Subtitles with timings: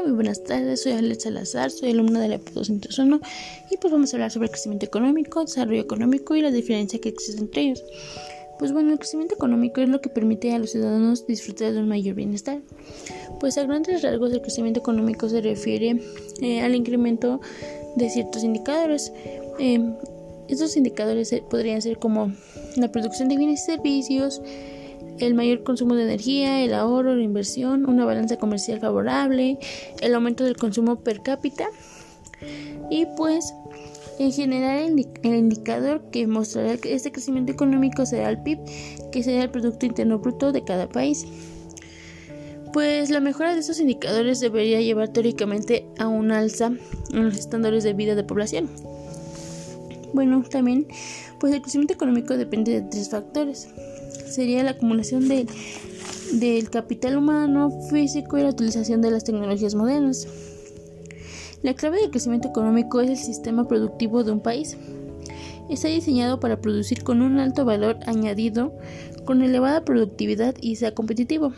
[0.00, 0.82] Hola, muy buenas tardes.
[0.82, 3.20] Soy Alex Salazar, soy alumna de la EP 201
[3.70, 7.10] y pues vamos a hablar sobre el crecimiento económico, desarrollo económico y la diferencia que
[7.10, 7.84] existe entre ellos.
[8.58, 11.88] Pues bueno, el crecimiento económico es lo que permite a los ciudadanos disfrutar de un
[11.88, 12.60] mayor bienestar.
[13.40, 16.00] Pues a grandes rasgos el crecimiento económico se refiere
[16.40, 17.42] eh, al incremento
[17.96, 19.12] de ciertos indicadores.
[19.58, 19.80] Eh,
[20.48, 22.32] estos indicadores podrían ser como
[22.76, 24.40] la producción de bienes y servicios,
[25.26, 29.58] el mayor consumo de energía, el ahorro, la inversión, una balanza comercial favorable,
[30.00, 31.68] el aumento del consumo per cápita
[32.90, 33.54] y pues
[34.18, 38.58] en general el indicador que mostrará este crecimiento económico será el PIB,
[39.12, 41.26] que será el Producto Interno Bruto de cada país.
[42.72, 46.72] Pues la mejora de estos indicadores debería llevar teóricamente a un alza
[47.12, 48.68] en los estándares de vida de población.
[50.12, 50.86] Bueno, también
[51.38, 53.68] pues el crecimiento económico depende de tres factores
[54.30, 55.46] sería la acumulación de,
[56.32, 60.26] del capital humano, físico y la utilización de las tecnologías modernas.
[61.62, 64.76] La clave del crecimiento económico es el sistema productivo de un país.
[65.68, 68.72] Está diseñado para producir con un alto valor añadido,
[69.24, 71.52] con elevada productividad y sea competitivo.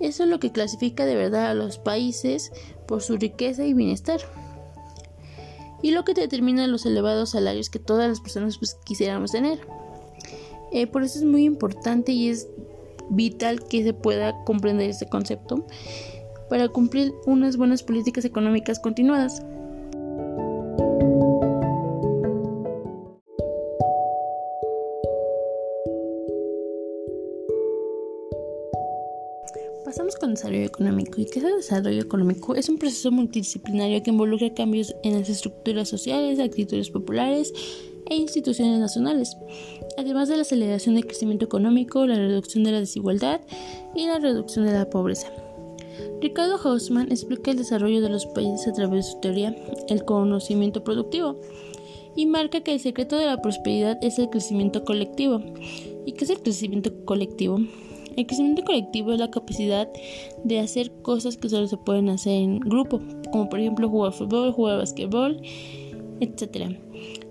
[0.00, 2.52] Eso es lo que clasifica de verdad a los países
[2.86, 4.20] por su riqueza y bienestar.
[5.82, 9.60] Y lo que determina los elevados salarios que todas las personas pues, quisiéramos tener.
[10.72, 12.48] Eh, por eso es muy importante y es
[13.10, 15.64] vital que se pueda comprender este concepto
[16.48, 19.42] para cumplir unas buenas políticas económicas continuadas.
[29.86, 31.20] Pasamos con desarrollo económico.
[31.20, 32.56] ¿Y qué es el desarrollo económico?
[32.56, 37.52] Es un proceso multidisciplinario que involucra cambios en las estructuras sociales, actitudes populares
[38.10, 39.36] e instituciones nacionales,
[39.96, 43.40] además de la aceleración del crecimiento económico, la reducción de la desigualdad
[43.94, 45.28] y la reducción de la pobreza.
[46.20, 49.54] Ricardo Hausmann explica el desarrollo de los países a través de su teoría,
[49.88, 51.40] el conocimiento productivo,
[52.16, 55.40] y marca que el secreto de la prosperidad es el crecimiento colectivo.
[56.04, 57.60] ¿Y qué es el crecimiento colectivo?
[58.16, 59.88] El crecimiento colectivo es la capacidad
[60.44, 63.00] de hacer cosas que solo se pueden hacer en grupo,
[63.30, 65.40] como por ejemplo jugar fútbol, jugar basquetbol,
[66.20, 66.76] etc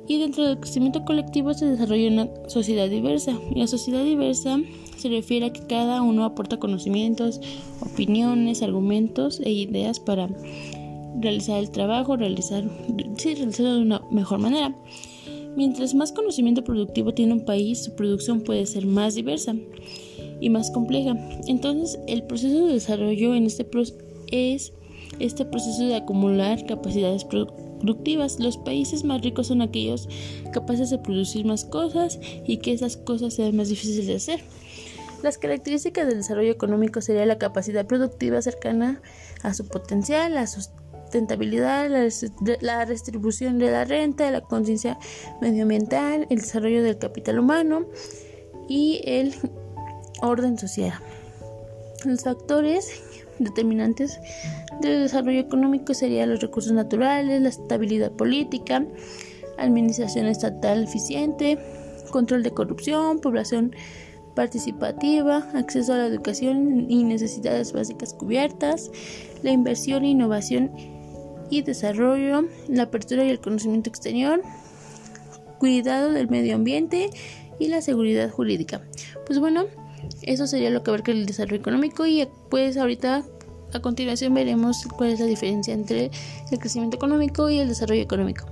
[0.08, 3.38] y dentro del crecimiento colectivo se desarrolla una sociedad diversa.
[3.54, 4.60] Y la sociedad diversa
[4.98, 7.42] se refiere a que cada uno aporta conocimientos,
[7.82, 10.30] opiniones, argumentos e ideas para
[11.20, 12.64] realizar el trabajo, realizar,
[13.18, 14.76] sí, realizarlo de una mejor manera.
[15.56, 19.56] Mientras más conocimiento productivo tiene un país, su producción puede ser más diversa
[20.40, 21.16] y más compleja.
[21.48, 23.68] Entonces, el proceso de desarrollo en este
[24.32, 24.74] es
[25.20, 28.40] este proceso de acumular capacidades productivas.
[28.40, 30.08] Los países más ricos son aquellos
[30.52, 34.44] capaces de producir más cosas y que esas cosas sean más difíciles de hacer.
[35.24, 39.02] Las características del desarrollo económico serían la capacidad productiva cercana
[39.42, 45.00] a su potencial, la sustentabilidad, la, distribución de la renta, la conciencia
[45.42, 47.88] medioambiental, el desarrollo del capital humano
[48.68, 49.34] y el
[50.28, 51.00] orden social.
[52.06, 53.02] Los factores
[53.40, 54.20] determinantes
[54.82, 58.86] del desarrollo económico serían los recursos naturales, la estabilidad política,
[59.58, 61.58] administración estatal eficiente,
[62.12, 63.76] control de corrupción, población
[64.36, 68.92] participativa, acceso a la educación y necesidades básicas cubiertas,
[69.44, 70.72] la inversión, innovación
[71.50, 74.42] y desarrollo, la apertura y el conocimiento exterior,
[75.58, 77.10] cuidado del medio ambiente
[77.60, 78.82] y la seguridad jurídica.
[79.26, 79.66] Pues bueno,
[80.26, 83.24] eso sería lo que abarca el desarrollo económico y pues ahorita
[83.74, 86.10] a continuación veremos cuál es la diferencia entre
[86.52, 88.46] el crecimiento económico y el desarrollo económico.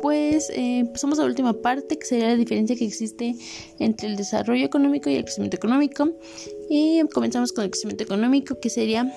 [0.00, 3.36] Pues eh, pasamos a la última parte, que sería la diferencia que existe
[3.78, 6.10] entre el desarrollo económico y el crecimiento económico.
[6.68, 9.12] Y comenzamos con el crecimiento económico, que sería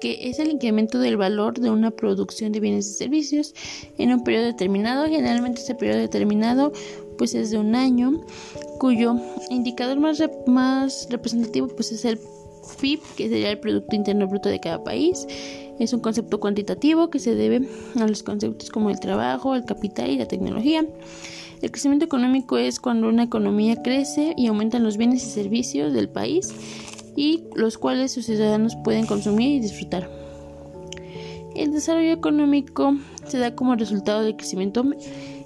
[0.00, 3.54] que es el incremento del valor de una producción de bienes y servicios
[3.98, 5.06] en un periodo determinado.
[5.06, 6.72] Generalmente este periodo determinado
[7.16, 8.20] pues es de un año,
[8.78, 9.16] cuyo
[9.50, 12.18] indicador más, más representativo pues es el
[12.80, 15.26] PIB, que sería el Producto Interno Bruto de cada país.
[15.78, 20.10] Es un concepto cuantitativo que se debe a los conceptos como el trabajo, el capital
[20.10, 20.84] y la tecnología.
[21.60, 26.08] El crecimiento económico es cuando una economía crece y aumentan los bienes y servicios del
[26.08, 26.52] país
[27.18, 30.08] y los cuales sus ciudadanos pueden consumir y disfrutar.
[31.56, 32.94] El desarrollo económico
[33.26, 34.84] se da como resultado del crecimiento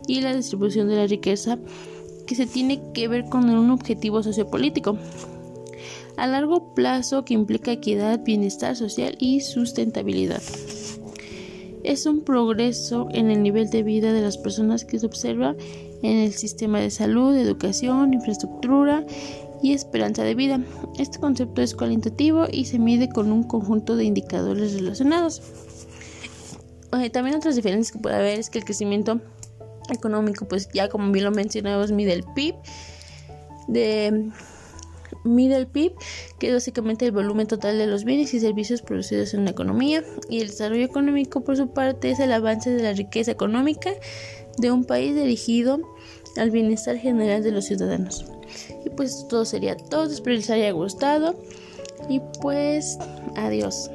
[0.07, 1.59] y la distribución de la riqueza
[2.27, 4.99] que se tiene que ver con un objetivo sociopolítico
[6.19, 10.43] a largo plazo que implica equidad, bienestar social y sustentabilidad.
[11.85, 15.57] Es un progreso en el nivel de vida de las personas que se observa
[16.03, 19.07] en el sistema de salud, educación, infraestructura
[19.63, 20.61] y esperanza de vida.
[20.99, 25.43] Este concepto es cualitativo y se mide con un conjunto de indicadores relacionados.
[27.13, 29.21] también otras diferencias que puede haber es que el crecimiento
[29.91, 32.55] económico, pues ya como bien lo mencionamos, mide el PIB
[33.69, 34.31] de
[35.25, 35.93] mide el PIB,
[36.39, 40.03] que es básicamente el volumen total de los bienes y servicios producidos en una economía,
[40.29, 43.91] y el desarrollo económico, por su parte, es el avance de la riqueza económica
[44.59, 45.81] de un país dirigido
[46.37, 48.25] al bienestar general de los ciudadanos.
[48.85, 51.35] Y pues todo sería todo, espero les haya gustado
[52.09, 52.99] y pues
[53.37, 53.91] adiós.